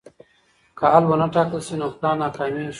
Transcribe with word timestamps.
که 0.77 0.83
حل 0.93 1.03
ونه 1.09 1.27
ټاکل 1.35 1.59
شي 1.67 1.75
نو 1.79 1.87
پلان 1.97 2.15
ناکامېږي. 2.21 2.69